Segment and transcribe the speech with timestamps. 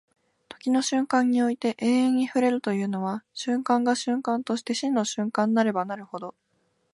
[0.49, 6.33] 時の瞬間において永遠に触れるというのは、瞬間が瞬間として真の瞬間となればなるほど、